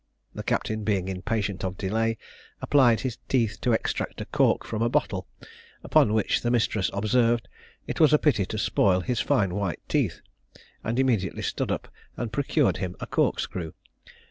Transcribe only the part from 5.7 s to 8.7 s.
upon which the mistress observed "it was a pity to